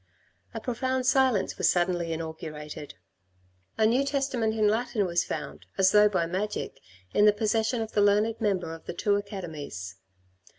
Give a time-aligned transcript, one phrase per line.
[0.55, 2.95] A profound silence was suddenly inaugurated.
[3.77, 6.79] A New Testament in Latin was found as though by magic
[7.13, 9.97] in the possession of the learned member of the two Academies.